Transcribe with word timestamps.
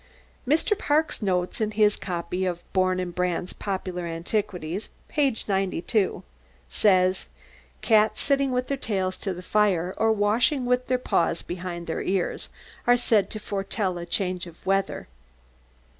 Mr. 0.47 0.75
Park's 0.75 1.21
note 1.21 1.61
in 1.61 1.69
his 1.69 1.95
copy 1.95 2.43
of 2.43 2.63
Bourn 2.73 2.99
and 2.99 3.13
Brand's 3.13 3.53
"Popular 3.53 4.07
Antiquities," 4.07 4.89
p. 5.07 5.35
92, 5.47 6.23
says: 6.67 7.27
"Cats 7.81 8.19
sitting 8.19 8.51
with 8.51 8.67
their 8.67 8.77
tails 8.77 9.15
to 9.17 9.31
the 9.31 9.43
fire, 9.43 9.93
or 9.97 10.11
washing 10.11 10.65
with 10.65 10.87
their 10.87 10.97
paws 10.97 11.43
behind 11.43 11.85
their 11.85 12.01
ears, 12.01 12.49
are 12.87 12.97
said 12.97 13.29
to 13.29 13.39
foretell 13.39 13.99
a 13.99 14.07
change 14.07 14.47
of 14.47 14.65
weather." 14.65 15.07